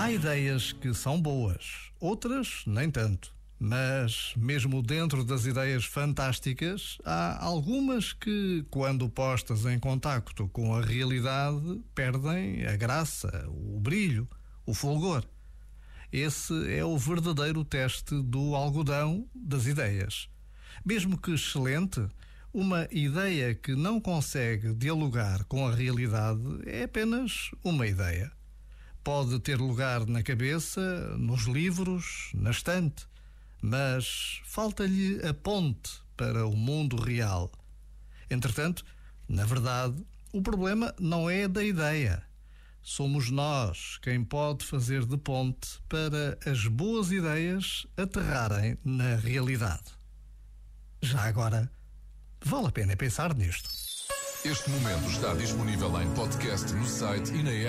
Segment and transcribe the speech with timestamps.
[0.00, 3.34] Há ideias que são boas, outras nem tanto.
[3.58, 10.80] Mas, mesmo dentro das ideias fantásticas, há algumas que, quando postas em contacto com a
[10.80, 14.26] realidade, perdem a graça, o brilho,
[14.64, 15.22] o fulgor.
[16.10, 20.30] Esse é o verdadeiro teste do algodão das ideias.
[20.82, 22.08] Mesmo que excelente,
[22.54, 28.32] uma ideia que não consegue dialogar com a realidade é apenas uma ideia.
[29.02, 33.06] Pode ter lugar na cabeça, nos livros, na estante,
[33.62, 37.50] mas falta-lhe a ponte para o mundo real.
[38.30, 38.84] Entretanto,
[39.26, 42.22] na verdade, o problema não é da ideia.
[42.82, 49.98] Somos nós quem pode fazer de ponte para as boas ideias aterrarem na realidade.
[51.00, 51.70] Já agora,
[52.44, 53.68] vale a pena pensar nisto.
[54.42, 57.68] Este momento está disponível em podcast no site e na app.